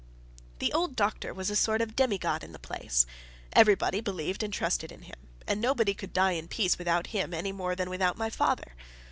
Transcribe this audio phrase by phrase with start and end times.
[0.57, 3.05] The old doctor was a sort of demigod in the place.
[3.53, 7.51] Everybody believed and trusted in him; and nobody could die in peace without him any
[7.51, 8.73] more than without my father.